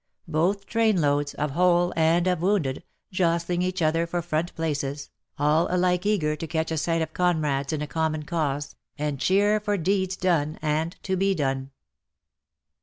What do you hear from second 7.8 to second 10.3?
a common cause, and cheer for deeds